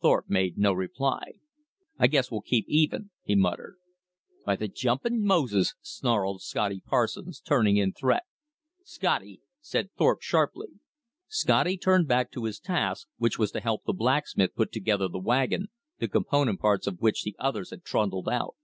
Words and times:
Thorpe 0.00 0.30
made 0.30 0.56
no 0.56 0.72
reply. 0.72 1.32
"I 1.98 2.06
guess 2.06 2.30
we'll 2.30 2.42
keep 2.42 2.64
even," 2.68 3.10
he 3.24 3.34
muttered. 3.34 3.74
"By 4.46 4.54
the 4.54 4.68
jumping 4.68 5.24
Moses," 5.24 5.74
snarled 5.82 6.42
Scotty 6.42 6.78
Parsons 6.86 7.40
turning 7.40 7.76
in 7.78 7.92
threat. 7.92 8.22
"Scotty!" 8.84 9.40
said 9.60 9.90
Thorpe 9.98 10.22
sharply. 10.22 10.68
Scotty 11.26 11.76
turned 11.76 12.06
back 12.06 12.30
to 12.30 12.44
his 12.44 12.60
task, 12.60 13.08
which 13.16 13.36
was 13.36 13.50
to 13.50 13.58
help 13.58 13.82
the 13.84 13.92
blacksmith 13.92 14.54
put 14.54 14.70
together 14.70 15.08
the 15.08 15.18
wagon, 15.18 15.66
the 15.98 16.06
component 16.06 16.60
parts 16.60 16.86
of 16.86 17.00
which 17.00 17.24
the 17.24 17.34
others 17.40 17.70
had 17.70 17.82
trundled 17.82 18.28
out. 18.28 18.54